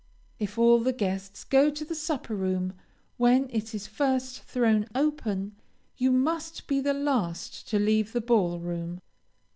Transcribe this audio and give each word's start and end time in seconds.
If 0.39 0.57
all 0.57 0.79
the 0.79 0.93
guests 0.93 1.43
go 1.43 1.69
to 1.69 1.85
the 1.85 1.93
supper 1.93 2.33
room 2.33 2.73
when 3.17 3.47
it 3.51 3.75
is 3.75 3.85
first 3.85 4.41
thrown 4.45 4.87
open, 4.95 5.55
you 5.95 6.11
must 6.11 6.65
be 6.65 6.79
the 6.81 6.95
last 6.95 7.67
to 7.67 7.77
leave 7.77 8.11
the 8.11 8.19
ball 8.21 8.57
room. 8.59 9.01